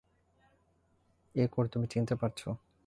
এই 1.35 1.47
কোট 1.51 1.65
তুমি 1.73 1.85
চিনতে 1.87 2.13
পারছো? 2.15 2.49